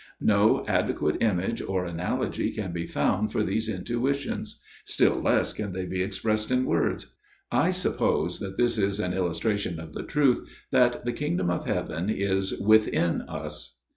No 0.19 0.65
adequate 0.67 1.21
image 1.21 1.61
or 1.61 1.85
analogy 1.85 2.49
can 2.49 2.71
be 2.71 2.87
found 2.87 3.31
for 3.31 3.43
those 3.43 3.69
intuitions; 3.69 4.59
still 4.83 5.21
less 5.21 5.53
can 5.53 5.73
they 5.73 5.85
be 5.85 6.01
expressed 6.01 6.49
in 6.49 6.65
words. 6.65 7.13
I 7.51 7.69
suppose 7.69 8.39
that 8.39 8.57
this 8.57 8.79
is 8.79 8.99
an 8.99 9.13
illustration 9.13 9.79
of 9.79 9.93
the 9.93 10.01
truth 10.01 10.41
that 10.71 11.05
the 11.05 11.13
Kingdom 11.13 11.51
of 11.51 11.67
Heaven 11.67 12.09
is 12.09 12.57
within 12.59 13.21
us. 13.29 13.75